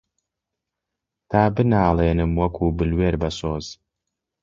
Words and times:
تا 1.29 1.41
بناڵێنم 1.55 2.31
وەکوو 2.41 2.75
بلوێر 2.77 3.15
بەسۆز 3.21 3.65